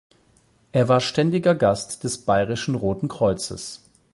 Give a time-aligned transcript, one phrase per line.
[0.71, 3.83] Er war ständiger Gast des Bayerischen Roten Kreuzes.